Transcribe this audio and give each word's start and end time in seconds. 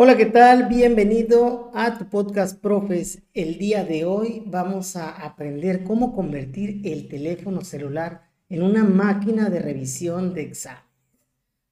Hola, 0.00 0.16
¿qué 0.16 0.26
tal? 0.26 0.68
Bienvenido 0.68 1.72
a 1.74 1.98
tu 1.98 2.08
podcast 2.08 2.62
Profes. 2.62 3.20
El 3.34 3.58
día 3.58 3.82
de 3.82 4.04
hoy 4.04 4.44
vamos 4.46 4.94
a 4.94 5.10
aprender 5.10 5.82
cómo 5.82 6.14
convertir 6.14 6.82
el 6.84 7.08
teléfono 7.08 7.62
celular 7.62 8.30
en 8.48 8.62
una 8.62 8.84
máquina 8.84 9.50
de 9.50 9.58
revisión 9.58 10.34
de 10.34 10.42
examen. 10.42 10.84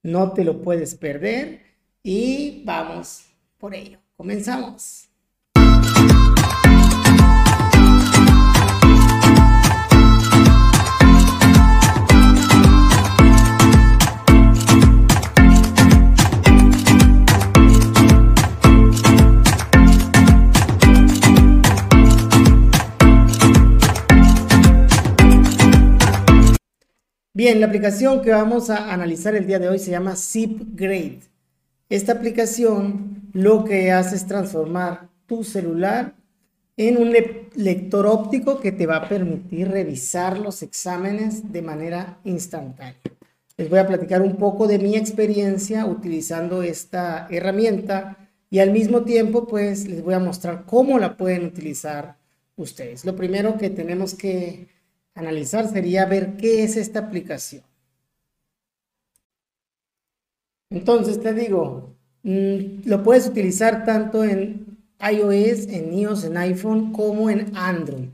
No 0.03 0.33
te 0.33 0.43
lo 0.43 0.61
puedes 0.61 0.97
perder 0.97 1.61
y 2.03 2.65
vamos 2.65 3.27
por 3.59 3.77
ello. 3.77 4.01
Comenzamos. 4.17 5.06
Bien, 27.37 27.61
la 27.61 27.67
aplicación 27.67 28.23
que 28.23 28.31
vamos 28.31 28.71
a 28.71 28.95
analizar 28.95 29.35
el 29.37 29.47
día 29.47 29.59
de 29.59 29.69
hoy 29.69 29.79
se 29.79 29.91
llama 29.91 30.17
ZipGrade. 30.17 31.21
Esta 31.91 32.13
aplicación 32.13 33.29
lo 33.35 33.63
que 33.63 33.93
hace 33.93 34.17
es 34.17 34.27
transformar 34.27 35.11
tu 35.27 35.45
celular 35.45 36.15
en 36.79 36.97
un 36.97 37.13
lector 37.55 38.07
óptico 38.07 38.59
que 38.59 38.73
te 38.73 38.87
va 38.87 38.97
a 38.97 39.09
permitir 39.11 39.69
revisar 39.69 40.39
los 40.39 40.63
exámenes 40.63 41.53
de 41.53 41.61
manera 41.61 42.21
instantánea. 42.25 42.97
Les 43.59 43.69
voy 43.69 43.81
a 43.81 43.87
platicar 43.87 44.23
un 44.23 44.37
poco 44.37 44.67
de 44.67 44.79
mi 44.79 44.97
experiencia 44.97 45.85
utilizando 45.85 46.63
esta 46.63 47.27
herramienta 47.29 48.17
y 48.49 48.61
al 48.61 48.73
mismo 48.73 49.03
tiempo 49.03 49.47
pues 49.47 49.87
les 49.87 50.03
voy 50.03 50.15
a 50.15 50.21
mostrar 50.21 50.65
cómo 50.65 50.99
la 50.99 51.19
pueden 51.19 51.45
utilizar 51.45 52.17
ustedes. 52.57 53.05
Lo 53.05 53.15
primero 53.15 53.59
que 53.59 53.69
tenemos 53.69 54.15
que 54.15 54.75
analizar 55.17 55.69
sería 55.69 56.05
ver 56.07 56.37
qué 56.37 56.63
es 56.63 56.77
esta 56.77 57.01
aplicación. 57.01 57.65
Entonces 60.71 61.21
te 61.21 61.33
digo, 61.33 61.95
mm, 62.23 62.89
lo 62.89 63.03
puedes 63.03 63.27
utilizar 63.27 63.85
tanto 63.85 64.23
en 64.23 64.79
iOS, 65.01 65.67
en 65.69 65.93
iOS, 65.93 66.25
en 66.25 66.37
iPhone 66.37 66.93
como 66.93 67.31
en 67.31 67.57
Android. 67.57 68.09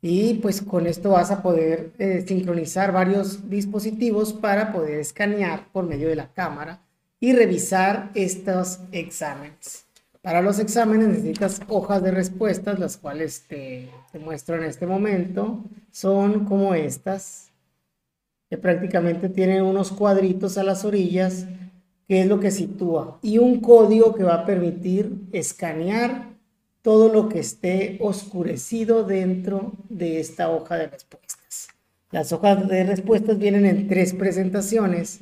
Y 0.00 0.34
pues 0.34 0.62
con 0.62 0.86
esto 0.86 1.10
vas 1.10 1.30
a 1.30 1.42
poder 1.42 1.92
eh, 1.98 2.24
sincronizar 2.26 2.92
varios 2.92 3.50
dispositivos 3.50 4.32
para 4.32 4.72
poder 4.72 5.00
escanear 5.00 5.66
por 5.72 5.84
medio 5.86 6.08
de 6.08 6.16
la 6.16 6.32
cámara 6.32 6.80
y 7.18 7.32
revisar 7.32 8.10
estos 8.14 8.78
exámenes. 8.92 9.87
Para 10.22 10.42
los 10.42 10.58
exámenes 10.58 11.08
necesitas 11.08 11.60
hojas 11.68 12.02
de 12.02 12.10
respuestas, 12.10 12.78
las 12.78 12.96
cuales 12.96 13.44
te, 13.46 13.88
muestro 14.20 14.56
en 14.56 14.64
este 14.64 14.86
momento. 14.86 15.64
Son 15.92 16.44
como 16.44 16.74
estas, 16.74 17.52
que 18.50 18.58
prácticamente 18.58 19.28
tienen 19.28 19.62
unos 19.62 19.92
cuadritos 19.92 20.58
a 20.58 20.64
las 20.64 20.84
orillas, 20.84 21.46
que 22.08 22.22
es 22.22 22.26
lo 22.26 22.40
que 22.40 22.50
sitúa, 22.50 23.18
y 23.22 23.38
un 23.38 23.60
código 23.60 24.14
que 24.14 24.24
va 24.24 24.34
a 24.34 24.46
permitir 24.46 25.28
escanear 25.32 26.28
todo 26.82 27.12
lo 27.12 27.28
que 27.28 27.38
esté 27.38 27.98
oscurecido 28.00 29.04
dentro 29.04 29.72
de 29.88 30.18
esta 30.18 30.50
hoja 30.50 30.76
de 30.76 30.88
respuestas. 30.88 31.68
Las 32.10 32.32
hojas 32.32 32.66
de 32.66 32.84
respuestas 32.84 33.38
vienen 33.38 33.66
en 33.66 33.86
tres 33.86 34.14
presentaciones, 34.14 35.20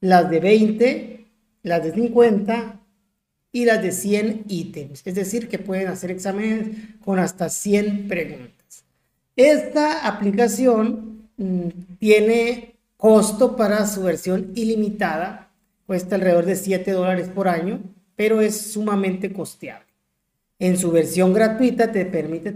las 0.00 0.30
de 0.30 0.40
20, 0.40 1.26
las 1.64 1.82
de 1.82 1.92
50 1.92 2.77
y 3.52 3.64
las 3.64 3.82
de 3.82 3.92
100 3.92 4.44
ítems, 4.48 5.02
es 5.04 5.14
decir, 5.14 5.48
que 5.48 5.58
pueden 5.58 5.88
hacer 5.88 6.10
exámenes 6.10 6.68
con 7.04 7.18
hasta 7.18 7.48
100 7.48 8.08
preguntas. 8.08 8.84
Esta 9.36 10.06
aplicación 10.06 11.28
mm, 11.36 11.68
tiene 11.98 12.74
costo 12.96 13.56
para 13.56 13.86
su 13.86 14.02
versión 14.02 14.52
ilimitada, 14.54 15.50
cuesta 15.86 16.16
alrededor 16.16 16.44
de 16.44 16.56
7 16.56 16.90
dólares 16.92 17.28
por 17.28 17.48
año, 17.48 17.80
pero 18.16 18.40
es 18.40 18.60
sumamente 18.72 19.32
costeable. 19.32 19.86
En 20.58 20.76
su 20.76 20.90
versión 20.90 21.32
gratuita 21.32 21.92
te 21.92 22.04
permite 22.04 22.50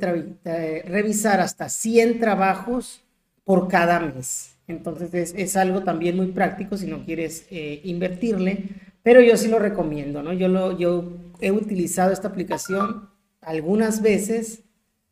revisar 0.85 1.41
hasta 1.41 1.69
100 1.69 2.19
trabajos 2.19 3.01
por 3.45 3.69
cada 3.69 4.01
mes. 4.01 4.57
Entonces 4.67 5.35
es, 5.37 5.57
algo 5.57 5.83
también 5.83 6.17
muy 6.17 6.29
práctico 6.29 6.77
si 6.77 6.87
no 6.87 7.05
quieres 7.05 7.47
eh, 7.51 7.81
invertirle, 7.85 8.71
pero 9.03 9.21
yo 9.21 9.37
sí 9.37 9.49
lo 9.49 9.59
recomiendo, 9.59 10.23
¿no? 10.23 10.33
Yo, 10.33 10.49
lo, 10.49 10.77
yo 10.79 11.13
he 11.41 11.51
utilizado 11.51 12.13
esta 12.13 12.29
aplicación 12.29 13.11
algunas 13.41 14.03
veces 14.03 14.63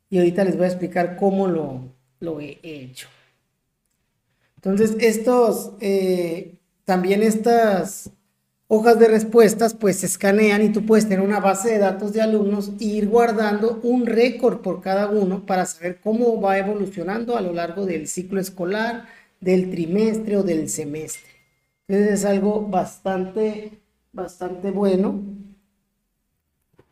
y 0.09 0.19
ahorita 0.19 0.45
les 0.45 0.57
voy 0.57 0.65
a 0.65 0.69
explicar 0.69 1.17
cómo 1.17 1.49
lo, 1.49 1.93
lo 2.21 2.41
he 2.41 2.59
hecho. 2.63 3.09
Entonces, 4.57 4.97
estos, 5.01 5.73
eh, 5.81 6.61
también 6.85 7.23
estas 7.23 8.11
hojas 8.73 9.01
de 9.01 9.09
respuestas, 9.09 9.75
pues 9.75 9.97
se 9.97 10.07
escanean 10.07 10.63
y 10.63 10.69
tú 10.69 10.87
puedes 10.87 11.09
tener 11.09 11.25
una 11.25 11.41
base 11.41 11.71
de 11.71 11.79
datos 11.79 12.13
de 12.13 12.23
alumnos 12.23 12.71
e 12.81 12.85
ir 12.85 13.09
guardando 13.09 13.81
un 13.83 14.07
récord 14.07 14.61
por 14.61 14.81
cada 14.81 15.09
uno 15.09 15.45
para 15.45 15.67
saber 15.67 16.01
cómo 16.01 16.41
va 16.41 16.59
evolucionando 16.59 17.37
a 17.37 17.41
lo 17.41 17.53
largo 17.53 17.85
del 17.85 18.07
ciclo 18.07 18.41
escolar, 18.41 19.07
del 19.41 19.71
trimestre 19.71 20.37
o 20.37 20.45
del 20.45 20.69
semestre. 20.69 21.31
Entonces 21.89 22.21
es 22.21 22.25
algo 22.25 22.69
bastante 22.69 23.80
bastante 24.13 24.71
bueno 24.71 25.21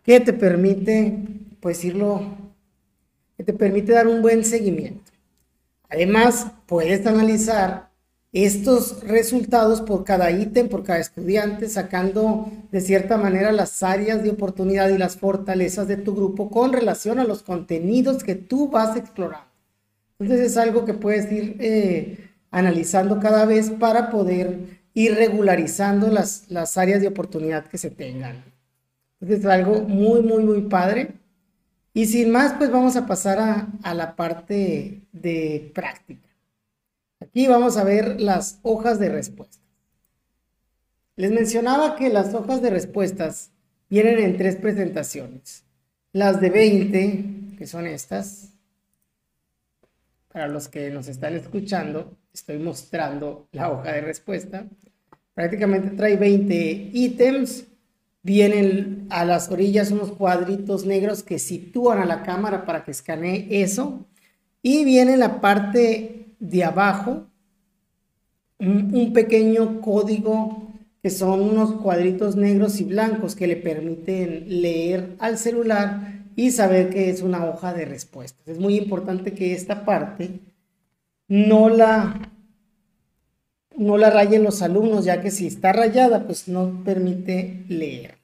que 0.02 0.20
te 0.20 0.32
permite, 0.32 1.18
pues 1.60 1.84
irlo, 1.84 2.22
que 3.36 3.44
te 3.44 3.52
permite 3.52 3.92
dar 3.92 4.06
un 4.06 4.22
buen 4.22 4.44
seguimiento. 4.44 5.12
Además, 5.90 6.46
puedes 6.66 7.06
analizar 7.06 7.90
estos 8.32 9.02
resultados 9.04 9.80
por 9.80 10.04
cada 10.04 10.30
ítem, 10.30 10.68
por 10.68 10.84
cada 10.84 10.98
estudiante, 10.98 11.68
sacando 11.68 12.50
de 12.70 12.80
cierta 12.80 13.16
manera 13.16 13.52
las 13.52 13.82
áreas 13.82 14.22
de 14.22 14.30
oportunidad 14.30 14.90
y 14.90 14.98
las 14.98 15.16
fortalezas 15.16 15.88
de 15.88 15.96
tu 15.96 16.14
grupo 16.14 16.50
con 16.50 16.72
relación 16.72 17.18
a 17.18 17.24
los 17.24 17.42
contenidos 17.42 18.22
que 18.22 18.34
tú 18.34 18.68
vas 18.68 18.96
explorando. 18.96 19.46
Entonces 20.18 20.52
es 20.52 20.56
algo 20.56 20.84
que 20.84 20.94
puedes 20.94 21.30
ir 21.32 21.56
eh, 21.60 22.30
analizando 22.50 23.20
cada 23.20 23.44
vez 23.44 23.70
para 23.70 24.10
poder 24.10 24.77
y 24.98 25.10
regularizando 25.10 26.10
las, 26.10 26.50
las 26.50 26.76
áreas 26.76 27.00
de 27.00 27.06
oportunidad 27.06 27.66
que 27.66 27.78
se 27.78 27.88
tengan. 27.88 28.42
Entonces 29.20 29.44
es 29.44 29.46
algo 29.46 29.82
muy, 29.82 30.22
muy, 30.22 30.42
muy 30.42 30.62
padre. 30.62 31.12
Y 31.94 32.06
sin 32.06 32.32
más, 32.32 32.54
pues 32.54 32.72
vamos 32.72 32.96
a 32.96 33.06
pasar 33.06 33.38
a, 33.38 33.68
a 33.84 33.94
la 33.94 34.16
parte 34.16 35.02
de 35.12 35.70
práctica. 35.72 36.28
Aquí 37.20 37.46
vamos 37.46 37.76
a 37.76 37.84
ver 37.84 38.20
las 38.20 38.58
hojas 38.62 38.98
de 38.98 39.08
respuesta. 39.08 39.64
Les 41.14 41.30
mencionaba 41.30 41.94
que 41.94 42.08
las 42.08 42.34
hojas 42.34 42.60
de 42.60 42.70
respuestas 42.70 43.52
vienen 43.88 44.18
en 44.18 44.36
tres 44.36 44.56
presentaciones. 44.56 45.62
Las 46.10 46.40
de 46.40 46.50
20, 46.50 47.56
que 47.56 47.66
son 47.68 47.86
estas. 47.86 48.48
Para 50.38 50.52
los 50.52 50.68
que 50.68 50.88
nos 50.90 51.08
están 51.08 51.34
escuchando, 51.34 52.16
estoy 52.32 52.60
mostrando 52.60 53.48
la 53.50 53.72
hoja 53.72 53.90
de 53.90 54.02
respuesta 54.02 54.68
prácticamente 55.34 55.96
trae 55.96 56.16
20 56.16 56.90
ítems. 56.92 57.66
Vienen 58.22 59.08
a 59.10 59.24
las 59.24 59.50
orillas 59.50 59.90
unos 59.90 60.12
cuadritos 60.12 60.86
negros 60.86 61.24
que 61.24 61.40
sitúan 61.40 61.98
a 61.98 62.06
la 62.06 62.22
cámara 62.22 62.64
para 62.66 62.84
que 62.84 62.92
escanee 62.92 63.48
eso. 63.50 64.06
Y 64.62 64.84
viene 64.84 65.16
la 65.16 65.40
parte 65.40 66.36
de 66.38 66.62
abajo 66.62 67.26
un, 68.60 69.12
pequeño 69.12 69.80
código 69.80 70.72
que 71.02 71.10
son 71.10 71.40
unos 71.40 71.72
cuadritos 71.82 72.36
negros 72.36 72.80
y 72.80 72.84
blancos 72.84 73.34
que 73.34 73.48
le 73.48 73.56
permiten 73.56 74.62
leer 74.62 75.16
al 75.18 75.36
celular 75.36 76.17
y 76.38 76.52
saber 76.52 76.88
que 76.88 77.10
es 77.10 77.20
una 77.22 77.44
hoja 77.46 77.74
de 77.74 77.84
respuestas. 77.84 78.46
Es 78.46 78.60
muy 78.60 78.76
importante 78.76 79.32
que 79.32 79.54
esta 79.54 79.84
parte 79.84 80.38
no 81.26 81.68
la 81.68 82.30
no 83.76 83.98
la 83.98 84.08
rayen 84.08 84.44
los 84.44 84.62
alumnos, 84.62 85.04
ya 85.04 85.20
que 85.20 85.32
si 85.32 85.48
está 85.48 85.72
rayada, 85.72 86.26
pues 86.26 86.46
no 86.46 86.84
permite 86.84 87.64
leer. 87.68 88.18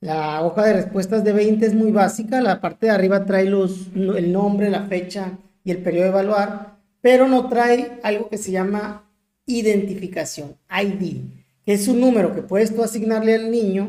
La 0.00 0.42
hoja 0.42 0.66
de 0.66 0.74
respuestas 0.74 1.24
de 1.24 1.32
20 1.32 1.64
es 1.64 1.74
muy 1.74 1.92
básica, 1.92 2.42
la 2.42 2.60
parte 2.60 2.86
de 2.86 2.92
arriba 2.92 3.24
trae 3.24 3.46
los, 3.46 3.88
el 3.94 4.30
nombre, 4.30 4.68
la 4.68 4.82
fecha 4.82 5.38
y 5.64 5.70
el 5.70 5.78
periodo 5.78 6.04
de 6.04 6.10
evaluar, 6.10 6.76
pero 7.00 7.26
no 7.26 7.48
trae 7.48 8.00
algo 8.02 8.28
que 8.28 8.36
se 8.36 8.50
llama 8.50 9.10
identificación, 9.46 10.56
ID, 10.70 11.22
que 11.64 11.72
es 11.72 11.88
un 11.88 12.00
número 12.00 12.34
que 12.34 12.42
puedes 12.42 12.74
tú 12.74 12.82
asignarle 12.82 13.34
al 13.34 13.50
niño, 13.50 13.88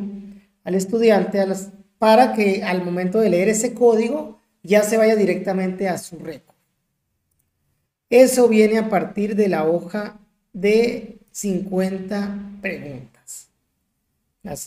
al 0.64 0.76
estudiante, 0.76 1.42
a 1.42 1.46
las, 1.46 1.72
para 2.00 2.34
que 2.34 2.64
al 2.64 2.84
momento 2.84 3.20
de 3.20 3.30
leer 3.30 3.50
ese 3.50 3.74
código 3.74 4.40
ya 4.64 4.84
se 4.84 4.98
vaya 4.98 5.16
directamente 5.16 5.88
a 5.88 5.98
su 5.98 6.18
récord. 6.18 6.56
Eso 8.10 8.48
viene 8.48 8.80
a 8.80 8.90
partir 8.90 9.36
de 9.36 9.50
la 9.50 9.68
hoja 9.68 10.20
de 10.52 11.20
50 11.32 12.60
preguntas. 12.62 13.50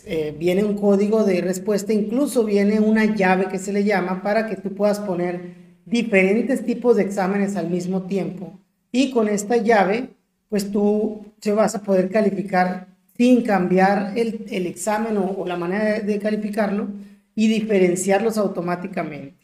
Eh, 0.04 0.34
viene 0.38 0.64
un 0.64 0.76
código 0.76 1.24
de 1.24 1.40
respuesta, 1.40 1.92
incluso 1.92 2.44
viene 2.44 2.78
una 2.78 3.04
llave 3.16 3.48
que 3.48 3.58
se 3.58 3.72
le 3.72 3.84
llama 3.84 4.22
para 4.22 4.46
que 4.46 4.56
tú 4.56 4.74
puedas 4.74 5.00
poner 5.00 5.54
diferentes 5.86 6.64
tipos 6.64 6.96
de 6.96 7.02
exámenes 7.02 7.56
al 7.56 7.68
mismo 7.68 8.02
tiempo. 8.02 8.60
Y 8.92 9.10
con 9.10 9.28
esta 9.28 9.56
llave, 9.56 10.10
pues 10.48 10.70
tú 10.70 11.24
te 11.40 11.52
vas 11.52 11.74
a 11.74 11.82
poder 11.82 12.10
calificar 12.10 12.86
sin 13.16 13.42
cambiar 13.42 14.12
el 14.16 14.66
examen 14.66 15.16
o, 15.16 15.44
la 15.46 15.56
manera 15.56 16.00
de, 16.00 16.18
calificarlo 16.18 16.88
y 17.34 17.48
diferenciarlos 17.48 18.38
automáticamente. 18.38 19.42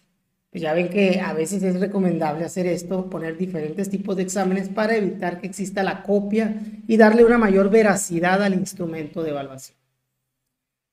Pues 0.50 0.62
ya 0.62 0.72
ven 0.72 0.88
que 0.88 1.20
a 1.20 1.34
veces 1.34 1.62
es 1.62 1.78
recomendable 1.78 2.44
hacer 2.44 2.66
esto, 2.66 3.10
poner 3.10 3.36
diferentes 3.36 3.90
tipos 3.90 4.16
de 4.16 4.22
exámenes 4.22 4.70
para 4.70 4.96
evitar 4.96 5.40
que 5.40 5.46
exista 5.46 5.82
la 5.82 6.02
copia 6.02 6.62
y 6.86 6.96
darle 6.96 7.24
una 7.24 7.36
mayor 7.36 7.68
veracidad 7.68 8.42
al 8.42 8.54
instrumento 8.54 9.22
de 9.22 9.30
evaluación. 9.30 9.76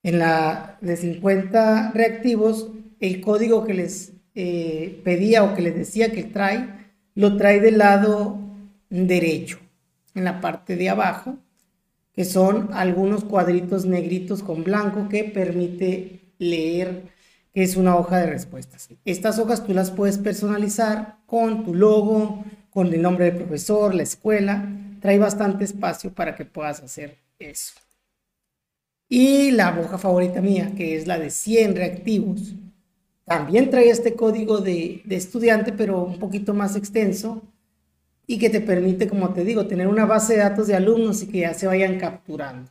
En 0.03 0.19
la 0.19 0.77
de 0.81 0.97
50 0.97 1.91
reactivos, 1.93 2.69
el 2.99 3.21
código 3.21 3.65
que 3.65 3.73
les 3.73 4.13
eh, 4.35 5.01
pedía 5.05 5.43
o 5.43 5.55
que 5.55 5.61
les 5.61 5.75
decía 5.75 6.11
que 6.11 6.23
trae, 6.23 6.91
lo 7.15 7.37
trae 7.37 7.61
del 7.61 7.77
lado 7.77 8.37
derecho, 8.89 9.59
en 10.13 10.25
la 10.25 10.41
parte 10.41 10.75
de 10.75 10.89
abajo, 10.89 11.37
que 12.13 12.25
son 12.25 12.69
algunos 12.73 13.23
cuadritos 13.23 13.85
negritos 13.85 14.43
con 14.43 14.63
blanco 14.63 15.07
que 15.09 15.23
permite 15.23 16.24
leer 16.37 17.03
que 17.53 17.63
es 17.63 17.77
una 17.77 17.95
hoja 17.95 18.17
de 18.17 18.27
respuestas. 18.27 18.89
Estas 19.05 19.39
hojas 19.39 19.65
tú 19.65 19.73
las 19.73 19.89
puedes 19.89 20.17
personalizar 20.17 21.19
con 21.25 21.63
tu 21.63 21.73
logo, 21.73 22.43
con 22.69 22.93
el 22.93 23.01
nombre 23.01 23.25
del 23.25 23.37
profesor, 23.37 23.95
la 23.95 24.03
escuela. 24.03 24.67
Trae 24.99 25.17
bastante 25.17 25.63
espacio 25.63 26.13
para 26.13 26.35
que 26.35 26.43
puedas 26.43 26.81
hacer 26.81 27.17
eso. 27.39 27.75
Y 29.07 29.51
la 29.51 29.79
hoja 29.79 29.97
favorita 29.97 30.41
mía, 30.41 30.73
que 30.75 30.97
es 30.97 31.07
la 31.07 31.17
de 31.17 31.29
100 31.29 31.75
reactivos, 31.75 32.55
también 33.23 33.69
trae 33.69 33.89
este 33.89 34.15
código 34.15 34.59
de, 34.59 35.03
estudiante, 35.09 35.71
pero 35.71 36.03
un 36.03 36.19
poquito 36.19 36.53
más 36.53 36.75
extenso 36.75 37.41
y 38.27 38.37
que 38.37 38.49
te 38.49 38.61
permite, 38.61 39.07
como 39.07 39.33
te 39.33 39.43
digo, 39.43 39.67
tener 39.67 39.87
una 39.87 40.05
base 40.05 40.33
de 40.33 40.39
datos 40.39 40.67
de 40.67 40.75
alumnos 40.75 41.23
y 41.23 41.27
que 41.27 41.39
ya 41.39 41.53
se 41.53 41.67
vayan 41.67 41.99
capturando. 41.99 42.69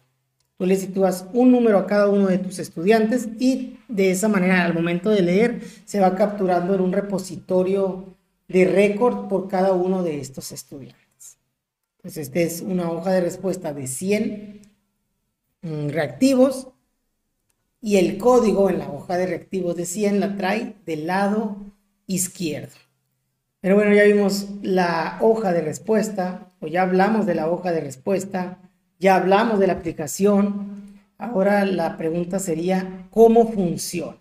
Tú 0.56 0.66
le 0.66 0.76
sitúas 0.76 1.26
un 1.32 1.50
número 1.50 1.78
a 1.78 1.86
cada 1.86 2.08
uno 2.08 2.28
de 2.28 2.38
tus 2.38 2.58
estudiantes 2.58 3.28
y 3.40 3.78
de 3.88 4.10
esa 4.10 4.28
manera 4.28 4.64
al 4.64 4.74
momento 4.74 5.10
de 5.10 5.22
leer 5.22 5.62
se 5.84 6.00
va 6.00 6.14
capturando 6.14 6.74
en 6.74 6.80
un 6.80 6.92
repositorio 6.92 8.16
de 8.48 8.64
récord 8.64 9.28
por 9.28 9.48
cada 9.48 9.72
uno 9.72 10.02
de 10.02 10.20
estos 10.20 10.52
estudiantes. 10.52 11.38
Entonces, 11.96 12.28
esta 12.28 12.40
es 12.40 12.60
una 12.60 12.90
hoja 12.90 13.10
de 13.12 13.22
respuesta 13.22 13.72
de 13.72 13.86
100 13.86 14.60
mm, 15.62 15.88
reactivos 15.88 16.68
y 17.80 17.96
el 17.96 18.18
código 18.18 18.70
en 18.70 18.78
la 18.78 18.90
hoja 18.90 19.16
de 19.16 19.26
reactivos 19.26 19.74
de 19.76 19.86
100 19.86 20.20
la 20.20 20.36
trae 20.36 20.76
del 20.86 21.06
lado 21.06 21.56
izquierdo. 22.06 22.76
Pero 23.60 23.76
bueno, 23.76 23.94
ya 23.94 24.04
vimos 24.04 24.48
la 24.62 25.18
hoja 25.20 25.52
de 25.52 25.62
respuesta, 25.62 26.52
o 26.60 26.66
ya 26.66 26.82
hablamos 26.82 27.24
de 27.24 27.34
la 27.34 27.50
hoja 27.50 27.72
de 27.72 27.80
respuesta, 27.80 28.63
ya 29.04 29.16
hablamos 29.16 29.58
de 29.58 29.66
la 29.66 29.74
aplicación. 29.74 30.96
Ahora 31.18 31.66
la 31.66 31.98
pregunta 31.98 32.38
sería, 32.38 33.06
¿cómo 33.10 33.52
funciona? 33.52 34.18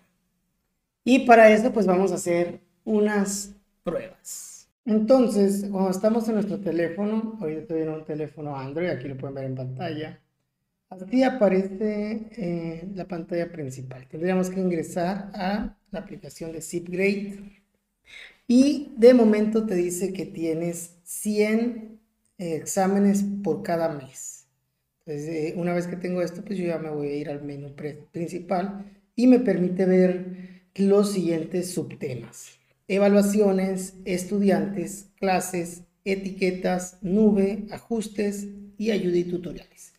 Y 1.04 1.20
para 1.20 1.48
eso, 1.48 1.72
pues 1.72 1.86
vamos 1.86 2.12
a 2.12 2.16
hacer 2.16 2.60
unas 2.84 3.54
pruebas. 3.82 4.68
Entonces, 4.84 5.66
cuando 5.70 5.90
estamos 5.90 6.28
en 6.28 6.34
nuestro 6.34 6.60
teléfono, 6.60 7.38
hoy 7.40 7.54
estoy 7.54 7.80
en 7.80 7.88
un 7.88 8.04
teléfono 8.04 8.58
Android, 8.58 8.90
aquí 8.90 9.08
lo 9.08 9.16
pueden 9.16 9.34
ver 9.34 9.44
en 9.46 9.54
pantalla. 9.54 10.20
Así 10.90 11.22
aparece 11.22 12.28
eh, 12.36 12.86
la 12.94 13.08
pantalla 13.08 13.50
principal. 13.50 14.06
Tendríamos 14.06 14.50
que 14.50 14.60
ingresar 14.60 15.30
a 15.32 15.78
la 15.92 15.98
aplicación 15.98 16.52
de 16.52 16.60
ZipGrade 16.60 17.38
y 18.46 18.92
de 18.98 19.14
momento 19.14 19.64
te 19.64 19.76
dice 19.76 20.12
que 20.12 20.26
tienes 20.26 20.96
100 21.04 22.00
eh, 22.36 22.56
exámenes 22.56 23.24
por 23.42 23.62
cada 23.62 23.88
mes. 23.88 24.33
Eh, 25.06 25.54
una 25.56 25.74
vez 25.74 25.86
que 25.86 25.96
tengo 25.96 26.22
esto, 26.22 26.42
pues 26.44 26.58
yo 26.58 26.66
ya 26.66 26.78
me 26.78 26.90
voy 26.90 27.08
a 27.08 27.14
ir 27.16 27.28
al 27.28 27.42
menú 27.42 27.74
principal 28.12 28.84
y 29.14 29.26
me 29.26 29.40
permite 29.40 29.84
ver 29.84 30.64
los 30.74 31.12
siguientes 31.12 31.72
subtemas. 31.72 32.58
Evaluaciones, 32.88 33.94
estudiantes, 34.04 35.10
clases, 35.18 35.84
etiquetas, 36.04 36.98
nube, 37.02 37.66
ajustes 37.70 38.48
y 38.78 38.90
ayuda 38.90 39.16
y 39.18 39.24
tutoriales 39.24 39.94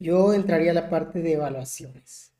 yo 0.00 0.32
entraría 0.32 0.70
a 0.70 0.74
la 0.74 0.88
parte 0.88 1.20
de 1.20 1.34
evaluaciones. 1.34 2.32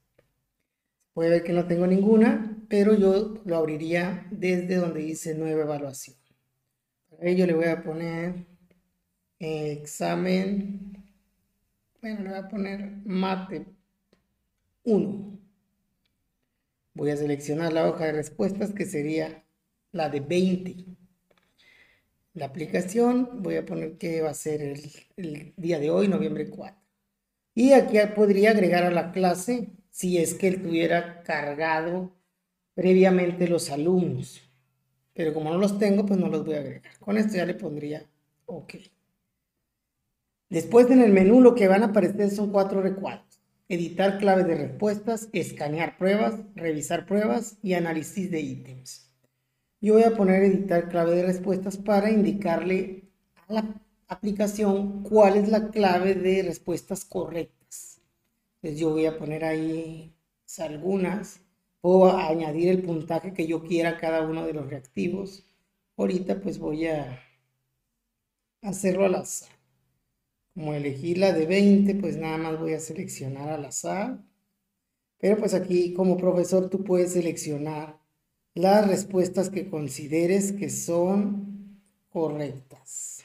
Puede 1.12 1.30
ver 1.30 1.44
que 1.44 1.52
no 1.52 1.66
tengo 1.66 1.86
ninguna, 1.86 2.56
pero 2.68 2.94
yo 2.94 3.34
lo 3.44 3.56
abriría 3.56 4.26
desde 4.30 4.76
donde 4.76 5.00
dice 5.00 5.34
nueva 5.34 5.62
evaluación. 5.62 6.16
Para 7.10 7.28
ello 7.28 7.46
le 7.46 7.52
voy 7.52 7.66
a 7.66 7.82
poner 7.82 8.46
examen, 9.38 10.99
bueno, 12.00 12.22
le 12.22 12.28
voy 12.30 12.38
a 12.38 12.48
poner 12.48 12.90
mate 13.04 13.66
1. 14.84 15.38
Voy 16.94 17.10
a 17.10 17.16
seleccionar 17.16 17.72
la 17.72 17.88
hoja 17.88 18.06
de 18.06 18.12
respuestas 18.12 18.72
que 18.72 18.86
sería 18.86 19.44
la 19.92 20.08
de 20.08 20.20
20. 20.20 20.76
La 22.34 22.46
aplicación, 22.46 23.42
voy 23.42 23.56
a 23.56 23.66
poner 23.66 23.98
que 23.98 24.22
va 24.22 24.30
a 24.30 24.34
ser 24.34 24.62
el, 24.62 24.80
el 25.16 25.54
día 25.56 25.78
de 25.78 25.90
hoy, 25.90 26.08
noviembre 26.08 26.48
4. 26.48 26.76
Y 27.54 27.72
aquí 27.72 27.98
podría 28.14 28.52
agregar 28.52 28.84
a 28.84 28.90
la 28.90 29.12
clase 29.12 29.70
si 29.90 30.18
es 30.18 30.34
que 30.34 30.48
él 30.48 30.62
tuviera 30.62 31.22
cargado 31.22 32.16
previamente 32.74 33.48
los 33.48 33.70
alumnos. 33.70 34.40
Pero 35.12 35.34
como 35.34 35.50
no 35.50 35.58
los 35.58 35.78
tengo, 35.78 36.06
pues 36.06 36.18
no 36.18 36.28
los 36.28 36.44
voy 36.44 36.54
a 36.54 36.60
agregar. 36.60 36.98
Con 37.00 37.18
esto 37.18 37.36
ya 37.36 37.44
le 37.44 37.54
pondría 37.54 38.06
OK. 38.46 38.74
Después 40.50 40.90
en 40.90 41.00
el 41.00 41.12
menú 41.12 41.40
lo 41.40 41.54
que 41.54 41.68
van 41.68 41.84
a 41.84 41.86
aparecer 41.86 42.28
son 42.30 42.50
cuatro 42.50 42.82
recuadros. 42.82 43.40
Editar 43.68 44.18
claves 44.18 44.48
de 44.48 44.56
respuestas, 44.56 45.28
escanear 45.32 45.96
pruebas, 45.96 46.34
revisar 46.56 47.06
pruebas 47.06 47.56
y 47.62 47.74
análisis 47.74 48.32
de 48.32 48.40
ítems. 48.40 49.08
Yo 49.80 49.94
voy 49.94 50.02
a 50.02 50.16
poner 50.16 50.42
editar 50.42 50.88
clave 50.88 51.14
de 51.14 51.22
respuestas 51.22 51.76
para 51.76 52.10
indicarle 52.10 53.04
a 53.46 53.52
la 53.52 53.80
aplicación 54.08 55.04
cuál 55.04 55.36
es 55.36 55.48
la 55.48 55.70
clave 55.70 56.16
de 56.16 56.42
respuestas 56.42 57.04
correctas. 57.04 58.00
Entonces 58.56 58.80
yo 58.80 58.90
voy 58.90 59.06
a 59.06 59.16
poner 59.16 59.44
ahí 59.44 60.12
algunas. 60.58 61.40
Puedo 61.80 62.16
añadir 62.18 62.70
el 62.70 62.82
puntaje 62.82 63.32
que 63.32 63.46
yo 63.46 63.62
quiera 63.62 63.90
a 63.90 63.98
cada 63.98 64.22
uno 64.22 64.44
de 64.44 64.52
los 64.52 64.68
reactivos. 64.68 65.46
Ahorita 65.96 66.40
pues 66.40 66.58
voy 66.58 66.88
a 66.88 67.22
hacerlo 68.62 69.04
al 69.04 69.14
azar. 69.14 69.59
Como 70.54 70.74
elegí 70.74 71.14
la 71.14 71.32
de 71.32 71.46
20, 71.46 71.94
pues 71.96 72.16
nada 72.16 72.36
más 72.36 72.58
voy 72.58 72.74
a 72.74 72.80
seleccionar 72.80 73.48
al 73.50 73.64
azar. 73.64 74.18
Pero 75.18 75.36
pues 75.38 75.54
aquí 75.54 75.92
como 75.94 76.16
profesor 76.16 76.70
tú 76.70 76.82
puedes 76.84 77.12
seleccionar 77.12 77.98
las 78.54 78.86
respuestas 78.88 79.50
que 79.50 79.68
consideres 79.68 80.52
que 80.52 80.70
son 80.70 81.80
correctas. 82.10 83.22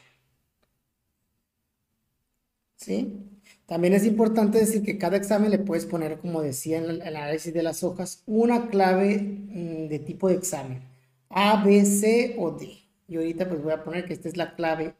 También 3.65 3.94
es 3.94 4.05
importante 4.05 4.60
decir 4.60 4.84
que 4.84 4.98
cada 4.98 5.17
examen 5.17 5.50
le 5.50 5.58
puedes 5.58 5.86
poner, 5.86 6.20
como 6.20 6.41
decía 6.41 6.77
en 6.77 6.86
el 6.86 7.01
análisis 7.01 7.53
de 7.53 7.63
las 7.63 7.84
hojas, 7.84 8.22
una 8.27 8.70
clave 8.70 9.17
mm, 9.17 9.88
de 9.88 10.00
tipo 10.00 10.29
de 10.29 10.36
examen. 10.36 10.84
A, 11.29 11.63
B, 11.63 11.84
C 11.86 12.36
o 12.38 12.51
D. 12.51 12.70
Y 13.08 13.15
ahorita 13.17 13.48
pues 13.48 13.63
voy 13.63 13.74
a 13.74 13.84
poner 13.84 14.05
que 14.05 14.13
esta 14.13 14.29
es 14.29 14.38
la 14.38 14.55
clave. 14.55 14.94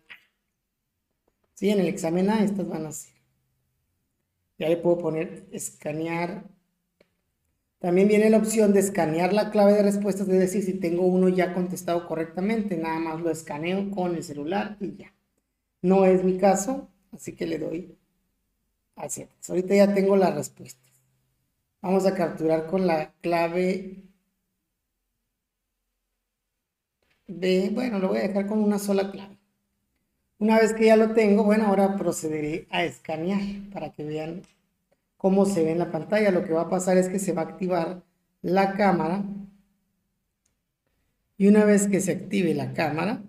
¿Sí? 1.56 1.70
En 1.72 1.80
el 1.80 1.88
examen 1.88 2.30
A 2.30 2.44
estas 2.44 2.68
van 2.70 2.86
a 2.86 2.92
ser. 2.92 3.16
Ya 4.60 4.70
le 4.70 4.78
puedo 4.78 5.00
poner 5.00 5.48
escanear. 5.52 6.46
También 7.80 8.08
viene 8.08 8.30
la 8.30 8.38
opción 8.38 8.74
de 8.74 8.80
escanear 8.80 9.34
la 9.34 9.52
clave 9.52 9.74
de 9.74 9.84
respuestas, 9.84 10.28
es 10.28 10.40
decir, 10.40 10.64
si 10.64 10.74
tengo 10.74 11.04
uno 11.06 11.30
ya 11.30 11.54
contestado 11.54 12.08
correctamente, 12.08 12.78
nada 12.78 13.00
más 13.00 13.22
lo 13.22 13.30
escaneo 13.30 13.92
con 13.92 14.16
el 14.16 14.24
celular 14.24 14.78
y 14.80 14.96
ya. 14.98 15.14
No 15.82 16.06
es 16.06 16.24
mi 16.24 16.38
caso, 16.38 16.90
Así 17.12 17.34
que 17.34 17.48
le 17.48 17.58
doy 17.60 17.98
a 18.98 19.08
Ahorita 19.50 19.76
ya 19.76 19.94
tengo 19.94 20.18
la 20.18 20.32
respuesta. 20.32 20.82
Vamos 21.82 22.06
a 22.06 22.16
capturar 22.16 22.68
con 22.68 22.88
la 22.88 23.14
clave 23.22 24.04
de, 27.28 27.70
bueno, 27.74 28.00
lo 28.00 28.08
voy 28.10 28.18
a 28.20 28.28
dejar 28.28 28.48
con 28.48 28.60
una 28.64 28.80
sola 28.80 29.12
clave. 29.12 29.35
Una 30.38 30.60
vez 30.60 30.74
que 30.74 30.86
ya 30.86 30.98
lo 30.98 31.14
tengo, 31.14 31.44
bueno, 31.44 31.68
ahora 31.68 31.96
procederé 31.96 32.68
a 32.70 32.84
escanear 32.84 33.40
para 33.72 33.92
que 33.92 34.04
vean 34.04 34.42
cómo 35.18 35.46
se 35.46 35.64
ve 35.64 35.72
en 35.72 35.80
la 35.80 35.92
pantalla. 35.92 36.32
Lo 36.32 36.44
que 36.44 36.54
va 36.54 36.64
a 36.64 36.70
pasar 36.70 36.98
es 36.98 37.08
que 37.08 37.20
se 37.20 37.32
va 37.32 37.44
a 37.44 37.46
activar 37.46 38.04
la 38.42 38.74
cámara. 38.74 39.24
Y 41.38 41.48
una 41.48 41.64
vez 41.64 41.88
que 41.88 42.02
se 42.02 42.12
active 42.12 42.54
la 42.54 42.74
cámara, 42.74 43.24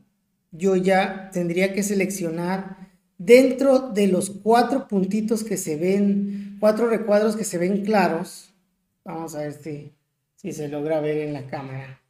yo 0.51 0.75
ya 0.77 1.31
tendría 1.33 1.73
que 1.73 1.83
seleccionar 1.83 2.77
dentro 3.19 3.79
de 3.79 4.09
los 4.09 4.31
cuatro 4.31 4.89
puntitos 4.89 5.45
que 5.45 5.57
se 5.57 5.77
ven, 5.77 6.57
cuatro 6.61 6.89
recuadros 6.89 7.37
que 7.37 7.45
se 7.45 7.59
ven 7.59 7.85
claros, 7.85 8.53
vamos 9.05 9.35
a 9.35 9.41
ver 9.41 9.53
si, 9.53 9.93
si 10.37 10.53
se 10.53 10.69
logra 10.69 11.01
ver 11.01 11.19
en 11.19 11.33
la 11.33 11.47
cámara. 11.47 12.01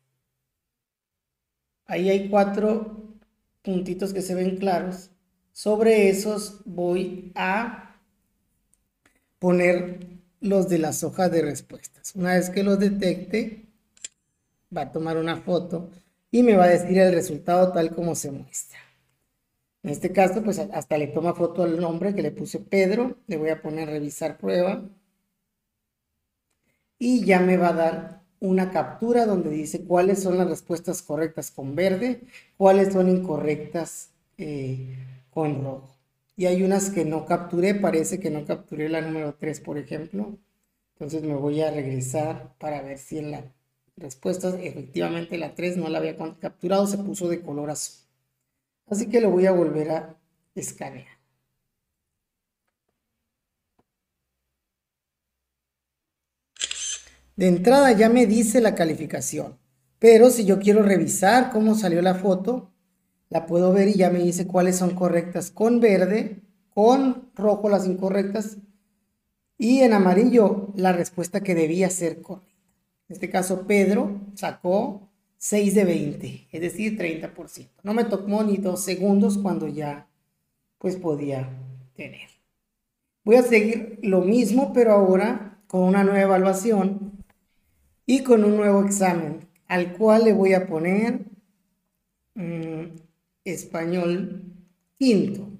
Ahí 1.87 2.11
hay 2.11 2.29
cuatro 2.29 3.06
puntitos 3.67 4.15
que 4.15 4.23
se 4.23 4.35
ven 4.35 4.57
claros. 4.57 5.11
Sobre 5.53 6.09
esos 6.09 6.63
voy 6.65 7.33
a 7.35 7.97
poner 9.39 9.99
los 10.41 10.69
de 10.69 10.79
las 10.79 11.03
hojas 11.03 11.31
de 11.33 11.43
respuestas. 11.43 12.15
Una 12.15 12.35
vez 12.35 12.49
que 12.49 12.63
los 12.63 12.79
detecte, 12.79 13.67
va 14.75 14.83
a 14.83 14.93
tomar 14.93 15.17
una 15.17 15.37
foto 15.39 15.91
y 16.31 16.43
me 16.43 16.57
va 16.57 16.65
a 16.65 16.69
decir 16.69 16.97
el 16.99 17.13
resultado 17.13 17.73
tal 17.73 17.95
como 17.95 18.15
se 18.15 18.31
muestra. 18.31 18.79
En 19.83 19.91
este 19.91 20.13
caso, 20.13 20.43
pues 20.43 20.59
hasta 20.59 20.99
le 20.99 21.09
toma 21.09 21.35
foto 21.35 21.63
al 21.63 21.81
nombre 21.81 22.15
que 22.15 22.23
le 22.23 22.31
puse 22.31 22.59
Pedro. 22.61 23.19
Le 23.27 23.37
voy 23.37 23.51
a 23.51 23.63
poner 23.63 23.89
revisar 23.89 24.39
prueba. 24.39 24.83
Y 26.99 27.25
ya 27.25 27.41
me 27.41 27.57
va 27.57 27.69
a 27.69 27.73
dar 27.73 28.26
una 28.41 28.71
captura 28.71 29.27
donde 29.27 29.51
dice 29.51 29.85
cuáles 29.85 30.23
son 30.23 30.39
las 30.39 30.49
respuestas 30.49 31.03
correctas 31.03 31.51
con 31.51 31.75
verde, 31.75 32.23
cuáles 32.57 32.93
son 32.93 33.09
incorrectas 33.09 34.11
eh, 34.39 34.97
con 35.31 35.63
rojo. 35.63 35.97
Y 36.37 36.47
hay 36.47 36.63
unas 36.63 36.91
que 36.91 37.05
no 37.05 37.25
capturé, 37.25 37.75
parece 37.75 38.21
que 38.21 38.31
no 38.31 38.45
capturé 38.45 38.89
la 38.89 39.01
número 39.01 39.35
3, 39.35 39.61
por 39.61 39.79
ejemplo. 39.79 40.37
Entonces 40.95 41.23
me 41.23 41.35
voy 41.35 41.63
a 41.63 41.71
regresar 41.71 42.55
para 42.59 42.83
ver 42.83 42.99
si 42.99 43.19
en 43.19 43.31
la 43.31 43.45
respuesta 43.97 44.49
efectivamente 44.61 45.39
la 45.39 45.55
3 45.55 45.79
no 45.79 45.89
la 45.89 45.99
había 45.99 46.17
capturado, 46.17 46.87
se 46.87 46.99
puso 46.99 47.29
de 47.29 47.41
color 47.41 47.71
azul. 47.71 48.05
Así 48.87 49.09
que 49.09 49.21
lo 49.21 49.31
voy 49.31 49.47
a 49.47 49.53
volver 49.53 49.91
a 49.91 50.17
escanear. 50.55 51.16
De 57.37 57.49
entrada 57.49 57.93
ya 57.93 58.09
me 58.09 58.27
dice 58.27 58.63
la 58.63 58.75
calificación, 58.75 59.59
pero 59.99 60.31
si 60.31 60.47
yo 60.47 60.59
quiero 60.59 60.83
revisar 60.83 61.51
cómo 61.51 61.75
salió 61.75 62.01
la 62.01 62.15
foto, 62.15 62.73
la 63.29 63.45
puedo 63.45 63.73
ver 63.75 63.89
y 63.89 63.95
ya 63.95 64.09
me 64.09 64.21
dice 64.21 64.47
cuáles 64.47 64.77
son 64.77 64.95
correctas 64.95 65.51
con 65.51 65.79
verde, 65.79 66.43
con 66.71 67.31
rojo 67.35 67.69
las 67.69 67.87
incorrectas 67.87 68.57
y 69.59 69.81
en 69.81 69.93
amarillo 69.93 70.73
la 70.77 70.93
respuesta 70.93 71.43
que 71.43 71.55
debía 71.55 71.91
ser 71.91 72.23
correcta. 72.23 72.55
En 73.09 73.15
este 73.15 73.29
caso 73.29 73.67
Pedro 73.67 74.19
sacó 74.35 75.11
6 75.37 75.75
de 75.75 75.85
20, 75.85 76.49
es 76.51 76.61
decir, 76.61 76.99
30%. 76.99 77.69
No 77.83 77.93
me 77.93 78.05
tomó 78.05 78.43
ni 78.45 78.57
dos 78.57 78.83
segundos 78.83 79.37
cuando 79.37 79.69
ya 79.69 80.09
pues 80.79 80.97
podía 80.97 81.51
tener. 81.95 82.29
Voy 83.25 83.37
a 83.37 83.43
seguir 83.43 83.99
lo 84.03 84.23
mismo, 84.23 84.73
pero 84.73 84.93
ahora 84.93 85.63
con 85.67 85.83
una 85.83 86.05
nueva 86.05 86.23
evaluación 86.23 87.06
y 88.07 88.23
con 88.23 88.45
un 88.45 88.57
nuevo 88.57 88.85
examen, 88.85 89.49
al 89.67 89.97
cual 89.99 90.25
le 90.25 90.33
voy 90.33 90.55
a 90.55 90.67
poner 90.67 91.27
mm, 92.35 92.97
español 93.45 94.45
quinto. 94.97 95.51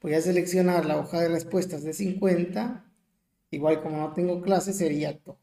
Voy 0.00 0.14
a 0.14 0.20
seleccionar 0.20 0.86
la 0.86 0.98
hoja 0.98 1.20
de 1.20 1.28
respuestas 1.28 1.84
de 1.84 1.92
50. 1.92 2.84
Igual 3.50 3.82
como 3.82 3.98
no 3.98 4.12
tengo 4.14 4.40
clase, 4.40 4.72
sería 4.72 5.16
todo. 5.18 5.38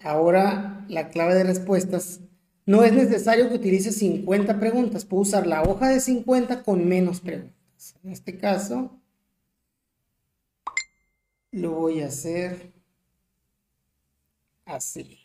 Ahora 0.00 0.84
la 0.88 1.08
clave 1.08 1.34
de 1.34 1.44
respuestas. 1.44 2.20
No 2.66 2.82
es 2.82 2.92
necesario 2.92 3.48
que 3.48 3.54
utilice 3.54 3.92
50 3.92 4.58
preguntas. 4.58 5.06
Puedo 5.06 5.22
usar 5.22 5.46
la 5.46 5.62
hoja 5.62 5.88
de 5.88 6.00
50 6.00 6.62
con 6.62 6.86
menos 6.86 7.20
preguntas. 7.20 7.96
En 8.02 8.10
este 8.10 8.36
caso, 8.36 9.00
lo 11.54 11.70
voy 11.70 12.02
a 12.02 12.08
hacer 12.08 12.74
así. 14.66 15.18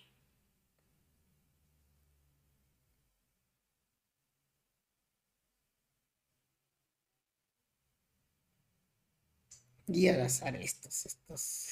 Y 9.88 10.08
al 10.08 10.22
azar 10.22 10.56
estos, 10.56 11.06
estos. 11.06 11.68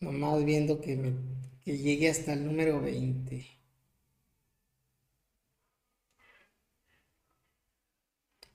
Nomás 0.00 0.42
viendo 0.42 0.80
que, 0.80 0.96
me, 0.96 1.12
que 1.62 1.76
llegue 1.76 2.08
hasta 2.08 2.32
el 2.32 2.46
número 2.46 2.80
20. 2.80 3.46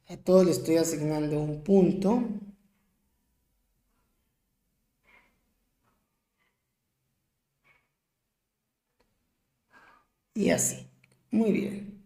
A 0.10 0.16
todos 0.16 0.46
le 0.46 0.51
estoy 0.51 0.78
asignando 0.78 1.40
un 1.42 1.63
punto. 1.63 2.24
Y 10.34 10.50
así. 10.50 10.88
Muy 11.30 11.52
bien. 11.52 12.04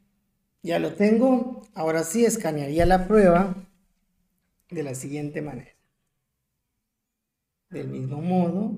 Ya 0.62 0.80
lo 0.80 0.94
tengo. 0.94 1.62
Ahora 1.74 2.04
sí 2.04 2.26
escanearía 2.26 2.86
la 2.86 3.08
prueba 3.08 3.56
de 4.70 4.84
la 4.84 4.96
siguiente 4.96 5.42
manera. 5.42 5.72
Del 7.70 7.88
mismo 7.88 8.22
modo, 8.22 8.76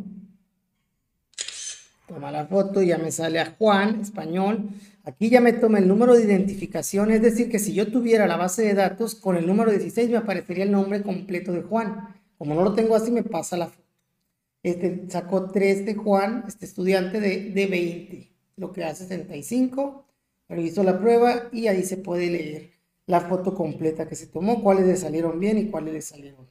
toma 2.08 2.32
la 2.32 2.48
foto, 2.48 2.82
ya 2.82 2.98
me 2.98 3.12
sale 3.12 3.39
a 3.39 3.56
Juan, 3.58 4.01
español. 4.01 4.70
Aquí 5.04 5.30
ya 5.30 5.42
me 5.42 5.54
toma 5.54 5.80
el 5.80 5.88
número 5.88 6.16
de 6.16 6.24
identificación, 6.24 7.12
es 7.12 7.22
decir, 7.22 7.50
que 7.50 7.60
si 7.60 7.74
yo 7.74 7.92
tuviera 7.92 8.27
la 8.27 8.38
base 8.38 8.63
de 8.63 8.74
datos, 8.74 9.16
con 9.16 9.38
el 9.38 9.46
número 9.46 9.72
16 9.72 10.10
me 10.10 10.18
aparecería 10.18 10.63
el 10.63 10.72
nombre 10.72 11.01
completo 11.01 11.51
de 11.51 11.62
Juan. 11.62 12.16
Como 12.38 12.56
no 12.56 12.63
lo 12.63 12.74
tengo 12.74 12.96
así, 12.96 13.12
me 13.12 13.24
pasa 13.24 13.58
la 13.58 13.68
foto. 13.68 13.84
Este 14.63 15.06
sacó 15.10 15.50
3 15.51 15.86
de 15.86 15.96
Juan, 15.96 16.44
este 16.48 16.66
estudiante 16.66 17.20
de, 17.20 17.51
de 17.51 17.66
20, 17.68 18.32
lo 18.57 18.73
que 18.73 18.83
hace 18.83 19.07
65. 19.07 20.05
Reviso 20.49 20.83
la 20.83 20.99
prueba 20.99 21.49
y 21.51 21.67
ahí 21.67 21.83
se 21.83 21.97
puede 21.97 22.29
leer 22.29 22.71
la 23.05 23.21
foto 23.21 23.55
completa 23.55 24.07
que 24.07 24.15
se 24.15 24.27
tomó, 24.27 24.61
cuáles 24.61 24.85
le 24.85 24.97
salieron 24.97 25.39
bien 25.39 25.57
y 25.57 25.69
cuáles 25.69 25.93
le 25.93 26.01
salieron. 26.01 26.47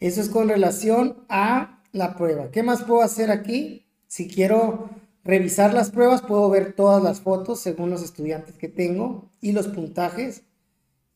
Eso 0.00 0.20
es 0.20 0.28
con 0.30 0.48
relación 0.48 1.24
a 1.28 1.82
la 1.92 2.16
prueba. 2.16 2.50
¿Qué 2.50 2.62
más 2.62 2.84
puedo 2.84 3.02
hacer 3.02 3.30
aquí? 3.30 3.86
Si 4.06 4.28
quiero 4.28 4.90
revisar 5.24 5.74
las 5.74 5.90
pruebas, 5.90 6.22
puedo 6.22 6.48
ver 6.48 6.72
todas 6.72 7.02
las 7.02 7.20
fotos 7.20 7.60
según 7.60 7.90
los 7.90 8.02
estudiantes 8.02 8.56
que 8.56 8.68
tengo 8.68 9.30
y 9.40 9.52
los 9.52 9.68
puntajes. 9.68 10.42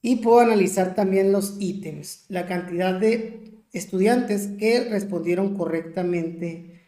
Y 0.03 0.17
puedo 0.17 0.41
analizar 0.41 0.95
también 0.95 1.33
los 1.33 1.57
ítems, 1.61 2.25
la 2.29 2.47
cantidad 2.47 2.99
de 2.99 3.63
estudiantes 3.73 4.49
que 4.59 4.85
respondieron 4.85 5.57
correctamente 5.57 6.82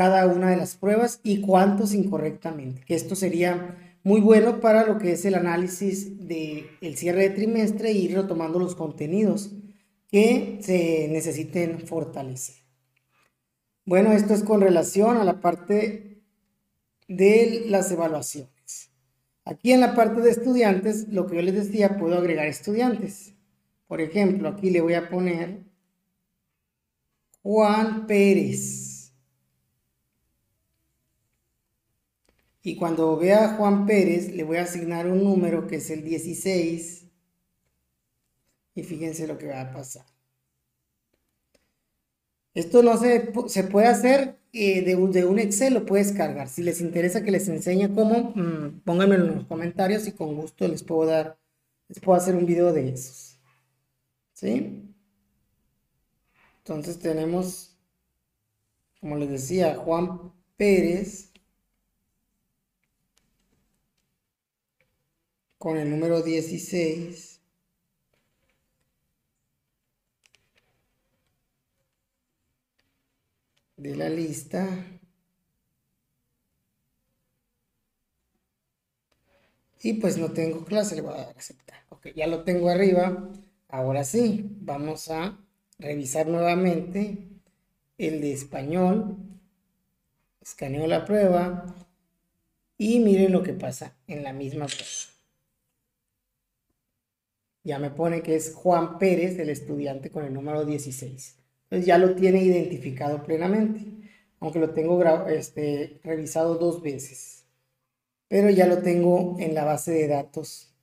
cada 0.00 0.26
una 0.26 0.48
de 0.48 0.56
las 0.56 0.76
pruebas 0.76 1.20
y 1.22 1.42
cuántos 1.42 1.92
incorrectamente. 1.92 2.82
Esto 2.88 3.14
sería 3.14 3.98
muy 4.02 4.22
bueno 4.22 4.58
para 4.58 4.86
lo 4.86 4.96
que 4.96 5.12
es 5.12 5.26
el 5.26 5.34
análisis 5.34 6.26
del 6.26 6.68
el 6.80 6.96
cierre 6.96 7.28
de 7.28 7.34
trimestre 7.34 7.90
e 7.90 7.98
ir 7.98 8.14
retomando 8.14 8.58
los 8.58 8.74
contenidos 8.74 9.50
que 10.10 10.58
se 10.62 11.06
necesiten 11.10 11.80
fortalecer. 11.80 12.54
Bueno, 13.84 14.12
esto 14.12 14.32
es 14.32 14.42
con 14.42 14.62
relación 14.62 15.18
a 15.18 15.24
la 15.24 15.42
parte 15.42 16.22
de 17.06 17.64
las 17.66 17.92
evaluaciones. 17.92 18.92
Aquí 19.44 19.72
en 19.72 19.80
la 19.80 19.94
parte 19.94 20.22
de 20.22 20.30
estudiantes, 20.30 21.08
lo 21.08 21.26
que 21.26 21.36
yo 21.36 21.42
les 21.42 21.56
decía, 21.56 21.98
puedo 21.98 22.16
agregar 22.16 22.46
estudiantes. 22.46 23.34
Por 23.86 24.00
ejemplo, 24.00 24.48
aquí 24.48 24.70
le 24.70 24.80
voy 24.80 24.94
a 24.94 25.10
poner 25.10 25.66
Juan 27.42 28.06
Pérez. 28.06 28.89
Y 32.62 32.76
cuando 32.76 33.16
vea 33.16 33.44
a 33.44 33.56
Juan 33.56 33.86
Pérez, 33.86 34.32
le 34.32 34.44
voy 34.44 34.58
a 34.58 34.64
asignar 34.64 35.06
un 35.06 35.24
número 35.24 35.66
que 35.66 35.76
es 35.76 35.90
el 35.90 36.04
16 36.04 37.06
y 38.74 38.82
fíjense 38.82 39.26
lo 39.26 39.38
que 39.38 39.48
va 39.48 39.62
a 39.62 39.72
pasar. 39.72 40.04
Esto 42.54 42.82
no 42.82 42.96
se, 42.96 43.32
se 43.46 43.64
puede 43.64 43.86
hacer 43.86 44.38
eh, 44.52 44.82
de, 44.82 44.96
de, 44.96 45.24
un 45.24 45.38
Excel, 45.38 45.74
lo 45.74 45.86
puedes 45.86 46.12
cargar. 46.12 46.48
Si 46.48 46.62
les 46.62 46.80
interesa 46.80 47.22
que 47.22 47.30
les 47.30 47.48
enseñe 47.48 47.94
cómo, 47.94 48.32
mm, 48.34 48.80
pónganmelo 48.84 49.26
en 49.26 49.34
los 49.36 49.46
comentarios 49.46 50.06
y 50.08 50.12
con 50.12 50.34
gusto 50.34 50.66
les 50.66 50.82
puedo 50.82 51.06
dar, 51.06 51.38
les 51.88 52.00
puedo 52.00 52.18
hacer 52.18 52.34
un 52.34 52.46
video 52.46 52.72
de 52.72 52.90
esos. 52.90 53.40
¿Sí? 54.32 54.94
Entonces 56.58 56.98
tenemos, 56.98 57.78
como 59.00 59.16
les 59.16 59.30
decía, 59.30 59.76
Juan 59.76 60.32
Pérez 60.56 61.29
con 65.60 65.76
el 65.76 65.90
número 65.90 66.22
16. 66.22 67.38
de 73.76 73.96
la 73.96 74.10
lista 74.10 74.68
y 79.82 79.94
pues 79.94 80.18
no 80.18 80.32
tengo 80.32 80.64
clase, 80.64 80.96
le 80.96 81.00
voy 81.02 81.14
a 81.14 81.18
dar 81.18 81.36
aceptar. 81.38 81.78
Ok, 81.88 82.08
ya 82.14 82.26
lo 82.26 82.44
tengo 82.44 82.68
arriba. 82.68 83.30
Ahora 83.68 84.04
sí, 84.04 84.50
vamos 84.60 85.10
a 85.10 85.38
revisar 85.78 86.26
nuevamente 86.26 87.28
el 87.98 88.20
de 88.20 88.32
español. 88.32 89.16
Escaneo 90.40 90.86
la 90.86 91.04
prueba 91.04 91.66
y 92.76 93.00
miren 93.00 93.32
lo 93.32 93.42
que 93.42 93.54
pasa 93.54 93.96
en 94.06 94.22
la 94.22 94.32
misma 94.32 94.66
prueba. 94.66 95.19
Ya 97.62 97.78
me 97.78 97.90
pone 97.90 98.22
que 98.22 98.36
es 98.36 98.54
Juan 98.54 98.98
Pérez, 98.98 99.38
el 99.38 99.50
estudiante 99.50 100.10
con 100.10 100.24
el 100.24 100.32
número 100.32 100.64
16. 100.64 101.36
Entonces 101.64 101.86
ya 101.86 101.98
lo 101.98 102.14
tiene 102.14 102.42
identificado 102.42 103.22
plenamente, 103.22 103.86
aunque 104.40 104.58
lo 104.58 104.70
tengo 104.70 105.02
este, 105.28 106.00
revisado 106.02 106.56
dos 106.56 106.82
veces. 106.82 107.44
Pero 108.28 108.50
ya 108.50 108.66
lo 108.66 108.78
tengo 108.78 109.36
en 109.38 109.54
la 109.54 109.64
base 109.64 109.92
de 109.92 110.08
datos. 110.08 110.74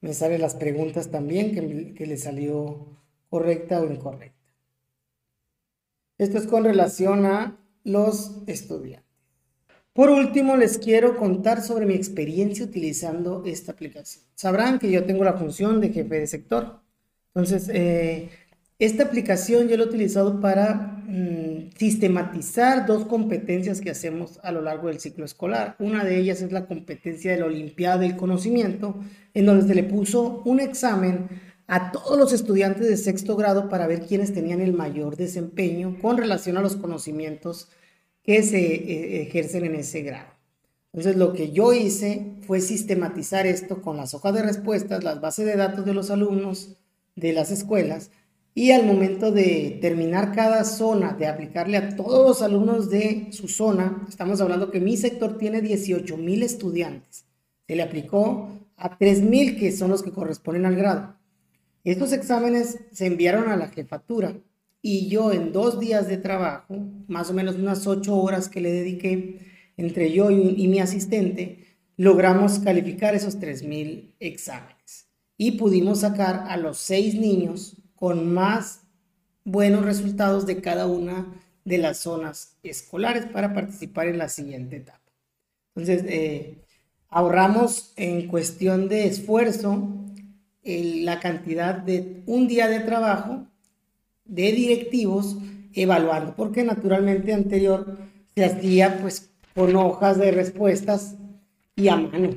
Me 0.00 0.12
salen 0.12 0.40
las 0.40 0.54
preguntas 0.54 1.10
también 1.10 1.54
que, 1.54 1.94
que 1.94 2.06
le 2.06 2.16
salió 2.16 2.88
correcta 3.30 3.80
o 3.80 3.86
incorrecta. 3.86 4.34
Esto 6.18 6.38
es 6.38 6.46
con 6.46 6.64
relación 6.64 7.26
a 7.26 7.58
los 7.84 8.42
estudiantes. 8.46 9.03
Por 9.94 10.10
último, 10.10 10.56
les 10.56 10.76
quiero 10.76 11.16
contar 11.16 11.62
sobre 11.62 11.86
mi 11.86 11.94
experiencia 11.94 12.64
utilizando 12.64 13.44
esta 13.46 13.70
aplicación. 13.70 14.24
Sabrán 14.34 14.80
que 14.80 14.90
yo 14.90 15.04
tengo 15.04 15.22
la 15.22 15.34
función 15.34 15.80
de 15.80 15.90
jefe 15.90 16.18
de 16.18 16.26
sector. 16.26 16.80
Entonces, 17.28 17.70
eh, 17.72 18.28
esta 18.80 19.04
aplicación 19.04 19.68
yo 19.68 19.76
la 19.76 19.84
he 19.84 19.86
utilizado 19.86 20.40
para 20.40 20.74
mm, 21.06 21.70
sistematizar 21.78 22.86
dos 22.86 23.04
competencias 23.04 23.80
que 23.80 23.90
hacemos 23.90 24.40
a 24.42 24.50
lo 24.50 24.62
largo 24.62 24.88
del 24.88 24.98
ciclo 24.98 25.24
escolar. 25.24 25.76
Una 25.78 26.02
de 26.02 26.18
ellas 26.18 26.42
es 26.42 26.50
la 26.50 26.66
competencia 26.66 27.30
de 27.30 27.38
la 27.38 27.46
Olimpiada 27.46 27.98
del 27.98 28.16
Conocimiento, 28.16 28.96
en 29.32 29.46
donde 29.46 29.68
se 29.68 29.76
le 29.76 29.84
puso 29.84 30.42
un 30.44 30.58
examen 30.58 31.28
a 31.68 31.92
todos 31.92 32.18
los 32.18 32.32
estudiantes 32.32 32.88
de 32.88 32.96
sexto 32.96 33.36
grado 33.36 33.68
para 33.68 33.86
ver 33.86 34.00
quiénes 34.00 34.34
tenían 34.34 34.60
el 34.60 34.72
mayor 34.72 35.14
desempeño 35.16 35.96
con 36.02 36.16
relación 36.16 36.56
a 36.56 36.62
los 36.62 36.74
conocimientos 36.74 37.68
que 38.24 38.42
se 38.42 38.58
eh, 38.58 39.22
ejercen 39.22 39.64
en 39.66 39.76
ese 39.76 40.02
grado. 40.02 40.34
Entonces 40.92 41.16
lo 41.16 41.32
que 41.32 41.52
yo 41.52 41.72
hice 41.72 42.36
fue 42.46 42.60
sistematizar 42.60 43.46
esto 43.46 43.82
con 43.82 43.96
las 43.96 44.14
hojas 44.14 44.34
de 44.34 44.42
respuestas, 44.42 45.04
las 45.04 45.20
bases 45.20 45.46
de 45.46 45.56
datos 45.56 45.84
de 45.84 45.94
los 45.94 46.10
alumnos 46.10 46.76
de 47.16 47.32
las 47.32 47.50
escuelas 47.50 48.10
y 48.54 48.70
al 48.70 48.86
momento 48.86 49.32
de 49.32 49.78
terminar 49.80 50.32
cada 50.32 50.64
zona, 50.64 51.12
de 51.12 51.26
aplicarle 51.26 51.76
a 51.76 51.96
todos 51.96 52.28
los 52.28 52.42
alumnos 52.42 52.88
de 52.88 53.26
su 53.30 53.48
zona, 53.48 54.06
estamos 54.08 54.40
hablando 54.40 54.70
que 54.70 54.80
mi 54.80 54.96
sector 54.96 55.36
tiene 55.36 55.60
18 55.60 56.16
mil 56.16 56.44
estudiantes, 56.44 57.24
se 57.66 57.74
le 57.74 57.82
aplicó 57.82 58.50
a 58.76 58.96
3 58.96 59.22
mil 59.22 59.58
que 59.58 59.72
son 59.72 59.90
los 59.90 60.02
que 60.02 60.12
corresponden 60.12 60.66
al 60.66 60.76
grado. 60.76 61.16
Estos 61.82 62.12
exámenes 62.12 62.78
se 62.92 63.06
enviaron 63.06 63.50
a 63.50 63.56
la 63.56 63.68
jefatura 63.68 64.36
y 64.86 65.08
yo 65.08 65.32
en 65.32 65.50
dos 65.50 65.80
días 65.80 66.08
de 66.08 66.18
trabajo, 66.18 66.76
más 67.08 67.30
o 67.30 67.32
menos 67.32 67.56
unas 67.56 67.86
ocho 67.86 68.18
horas 68.18 68.50
que 68.50 68.60
le 68.60 68.70
dediqué 68.70 69.40
entre 69.78 70.12
yo 70.12 70.30
y, 70.30 70.68
mi 70.68 70.78
asistente, 70.78 71.78
logramos 71.96 72.58
calificar 72.58 73.14
esos 73.14 73.38
3.000 73.40 74.12
exámenes 74.20 75.08
y 75.38 75.52
pudimos 75.52 76.00
sacar 76.00 76.44
a 76.48 76.58
los 76.58 76.76
seis 76.76 77.14
niños 77.14 77.78
con 77.94 78.30
más 78.34 78.82
buenos 79.42 79.86
resultados 79.86 80.44
de 80.44 80.60
cada 80.60 80.86
una 80.86 81.32
de 81.64 81.78
las 81.78 82.00
zonas 82.00 82.58
escolares 82.62 83.24
para 83.24 83.54
participar 83.54 84.08
en 84.08 84.18
la 84.18 84.28
siguiente 84.28 84.76
etapa. 84.76 85.00
Entonces, 85.74 86.04
eh, 86.06 86.58
ahorramos 87.08 87.94
en 87.96 88.28
cuestión 88.28 88.90
de 88.90 89.06
esfuerzo 89.06 89.88
la 90.62 91.20
cantidad 91.20 91.74
de 91.74 92.22
un 92.26 92.48
día 92.48 92.68
de 92.68 92.80
trabajo 92.80 93.46
de 94.24 94.52
directivos 94.52 95.36
evaluando, 95.72 96.34
porque 96.36 96.64
naturalmente 96.64 97.32
anterior 97.32 97.98
se 98.34 98.44
hacía 98.44 98.98
pues 99.00 99.30
con 99.54 99.74
hojas 99.76 100.18
de 100.18 100.30
respuestas 100.30 101.16
y 101.76 101.88
a 101.88 101.96
mano, 101.96 102.30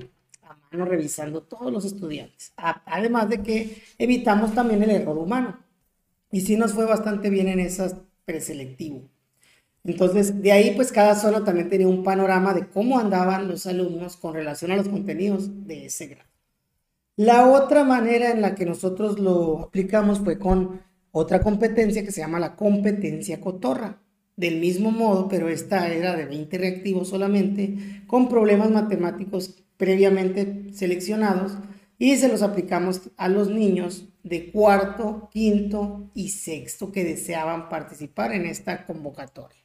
a 0.43 0.57
mano 0.71 0.85
revisando 0.85 1.43
todos 1.43 1.71
los 1.71 1.85
estudiantes. 1.85 2.53
Además 2.55 3.29
de 3.29 3.41
que 3.41 3.83
evitamos 3.97 4.53
también 4.53 4.83
el 4.83 4.91
error 4.91 5.17
humano. 5.17 5.59
Y 6.31 6.41
sí 6.41 6.57
nos 6.57 6.73
fue 6.73 6.85
bastante 6.85 7.29
bien 7.29 7.47
en 7.47 7.59
esas 7.59 7.95
preselectivo. 8.25 9.09
Entonces, 9.85 10.41
de 10.41 10.51
ahí 10.51 10.73
pues 10.75 10.91
cada 10.91 11.15
zona 11.15 11.45
también 11.45 11.69
tenía 11.69 11.87
un 11.87 12.03
panorama 12.03 12.53
de 12.53 12.67
cómo 12.67 12.99
andaban 12.99 13.47
los 13.47 13.65
alumnos 13.65 14.17
con 14.17 14.33
relación 14.33 14.71
a 14.71 14.75
los 14.75 14.89
contenidos 14.89 15.65
de 15.65 15.85
ese 15.85 16.07
grado. 16.07 16.29
La 17.15 17.47
otra 17.47 17.85
manera 17.85 18.31
en 18.31 18.41
la 18.41 18.53
que 18.53 18.65
nosotros 18.65 19.17
lo 19.17 19.59
aplicamos 19.61 20.19
fue 20.19 20.37
con 20.37 20.81
otra 21.17 21.41
competencia 21.41 22.03
que 22.03 22.11
se 22.11 22.21
llama 22.21 22.39
la 22.39 22.55
competencia 22.55 23.41
cotorra. 23.41 24.01
Del 24.35 24.59
mismo 24.59 24.91
modo, 24.91 25.27
pero 25.27 25.49
esta 25.49 25.87
era 25.87 26.15
de 26.15 26.25
20 26.25 26.57
reactivos 26.59 27.09
solamente, 27.09 28.03
con 28.05 28.29
problemas 28.29 28.69
matemáticos 28.69 29.63
previamente 29.77 30.67
seleccionados 30.73 31.53
y 31.97 32.15
se 32.17 32.27
los 32.27 32.43
aplicamos 32.43 33.01
a 33.17 33.29
los 33.29 33.49
niños 33.49 34.05
de 34.23 34.51
cuarto, 34.51 35.29
quinto 35.31 36.09
y 36.13 36.29
sexto 36.29 36.91
que 36.91 37.03
deseaban 37.03 37.69
participar 37.69 38.33
en 38.33 38.45
esta 38.45 38.85
convocatoria. 38.85 39.57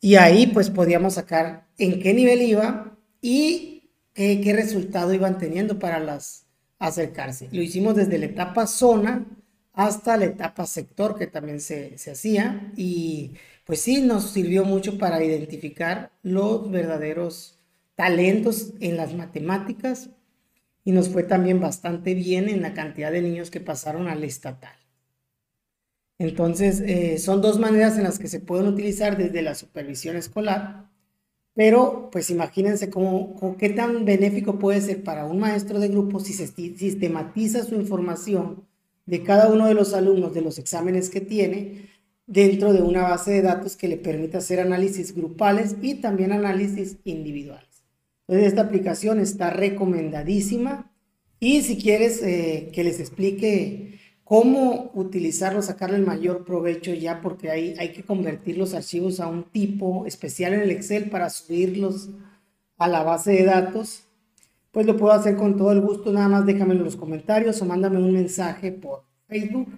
Y 0.00 0.14
ahí 0.14 0.46
pues 0.46 0.70
podíamos 0.70 1.14
sacar 1.14 1.66
en 1.78 2.00
qué 2.00 2.14
nivel 2.14 2.42
iba 2.42 2.96
y 3.20 3.90
qué, 4.14 4.52
resultado 4.54 5.12
iban 5.12 5.38
teniendo 5.38 5.78
para 5.78 5.98
las 5.98 6.46
acercarse. 6.78 7.48
Lo 7.52 7.62
hicimos 7.62 7.96
desde 7.96 8.18
la 8.18 8.26
etapa 8.26 8.66
zona 8.66 9.26
hasta 9.76 10.16
la 10.16 10.24
etapa 10.24 10.66
sector 10.66 11.16
que 11.18 11.26
también 11.26 11.60
se, 11.60 11.98
se 11.98 12.10
hacía 12.10 12.72
y 12.76 13.34
pues 13.66 13.82
sí 13.82 14.00
nos 14.00 14.30
sirvió 14.30 14.64
mucho 14.64 14.96
para 14.98 15.22
identificar 15.22 16.12
los 16.22 16.70
verdaderos 16.70 17.60
talentos 17.94 18.72
en 18.80 18.96
las 18.96 19.14
matemáticas 19.14 20.08
y 20.82 20.92
nos 20.92 21.10
fue 21.10 21.24
también 21.24 21.60
bastante 21.60 22.14
bien 22.14 22.48
en 22.48 22.62
la 22.62 22.72
cantidad 22.72 23.12
de 23.12 23.20
niños 23.20 23.50
que 23.50 23.60
pasaron 23.60 24.08
al 24.08 24.24
estatal. 24.24 24.74
Entonces, 26.18 26.80
eh, 26.80 27.18
son 27.18 27.42
dos 27.42 27.58
maneras 27.58 27.98
en 27.98 28.04
las 28.04 28.18
que 28.18 28.28
se 28.28 28.40
pueden 28.40 28.68
utilizar 28.68 29.18
desde 29.18 29.42
la 29.42 29.54
supervisión 29.54 30.16
escolar, 30.16 30.88
pero 31.54 32.08
pues 32.10 32.30
imagínense 32.30 32.88
cómo, 32.88 33.56
qué 33.58 33.68
tan 33.70 34.06
benéfico 34.06 34.58
puede 34.58 34.80
ser 34.80 35.04
para 35.04 35.26
un 35.26 35.38
maestro 35.38 35.80
de 35.80 35.88
grupo 35.88 36.20
si 36.20 36.32
se 36.32 36.46
sistematiza 36.46 37.64
su 37.64 37.74
información 37.74 38.65
de 39.06 39.22
cada 39.22 39.48
uno 39.48 39.66
de 39.66 39.74
los 39.74 39.94
alumnos 39.94 40.34
de 40.34 40.42
los 40.42 40.58
exámenes 40.58 41.10
que 41.10 41.20
tiene 41.20 41.88
dentro 42.26 42.72
de 42.72 42.82
una 42.82 43.02
base 43.02 43.30
de 43.30 43.42
datos 43.42 43.76
que 43.76 43.88
le 43.88 43.96
permite 43.96 44.36
hacer 44.36 44.60
análisis 44.60 45.14
grupales 45.14 45.76
y 45.80 45.94
también 45.94 46.32
análisis 46.32 46.98
individuales. 47.04 47.84
Entonces 48.26 48.48
esta 48.48 48.62
aplicación 48.62 49.20
está 49.20 49.50
recomendadísima 49.50 50.92
y 51.38 51.62
si 51.62 51.78
quieres 51.78 52.20
eh, 52.22 52.70
que 52.72 52.82
les 52.82 52.98
explique 52.98 54.00
cómo 54.24 54.90
utilizarlo, 54.94 55.62
sacarle 55.62 55.98
el 55.98 56.06
mayor 56.06 56.44
provecho 56.44 56.92
ya 56.92 57.20
porque 57.20 57.50
hay, 57.50 57.76
hay 57.78 57.92
que 57.92 58.02
convertir 58.02 58.58
los 58.58 58.74
archivos 58.74 59.20
a 59.20 59.28
un 59.28 59.44
tipo 59.44 60.04
especial 60.06 60.54
en 60.54 60.62
el 60.62 60.72
Excel 60.72 61.10
para 61.10 61.30
subirlos 61.30 62.10
a 62.76 62.88
la 62.88 63.04
base 63.04 63.32
de 63.32 63.44
datos 63.44 64.05
pues 64.76 64.84
lo 64.84 64.94
puedo 64.94 65.14
hacer 65.14 65.36
con 65.36 65.56
todo 65.56 65.72
el 65.72 65.80
gusto. 65.80 66.12
Nada 66.12 66.28
más 66.28 66.44
déjamelo 66.44 66.80
en 66.80 66.84
los 66.84 66.96
comentarios 66.96 67.62
o 67.62 67.64
mándame 67.64 67.96
un 67.96 68.12
mensaje 68.12 68.72
por 68.72 69.04
Facebook 69.26 69.68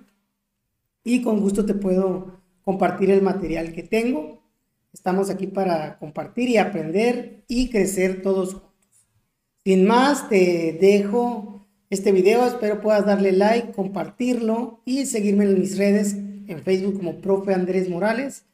y 1.05 1.23
con 1.23 1.39
gusto 1.39 1.65
te 1.65 1.75
puedo 1.75 2.41
compartir 2.65 3.13
el 3.13 3.23
material 3.23 3.73
que 3.73 3.85
tengo. 3.85 4.43
Estamos 4.93 5.31
aquí 5.31 5.47
para 5.47 6.01
compartir 6.01 6.49
y 6.49 6.57
aprender 6.57 7.45
y 7.47 7.71
crecer 7.71 8.23
todos 8.23 8.55
juntos. 8.55 8.73
Sin 9.63 9.87
más, 9.87 10.29
te 10.29 10.77
dejo 10.81 11.65
este 11.91 12.11
video. 12.11 12.45
Espero 12.45 12.81
puedas 12.81 13.07
darle 13.07 13.31
like, 13.31 13.71
compartirlo 13.71 14.81
y 14.85 15.07
seguirme 15.07 15.45
en 15.45 15.61
mis 15.61 15.79
redes 15.79 16.15
en 16.15 16.61
Facebook 16.65 16.97
como 16.97 17.21
Profe 17.21 17.55
Andrés 17.55 17.89
Morales 17.89 18.47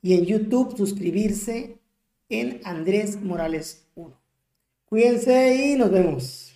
y 0.00 0.14
en 0.14 0.26
YouTube 0.26 0.76
suscribirse 0.76 1.80
en 2.28 2.60
Andrés 2.62 3.20
Morales 3.20 3.88
1. 3.96 4.17
Cuídense 4.88 5.54
y 5.54 5.76
nos 5.76 5.90
vemos. 5.90 6.47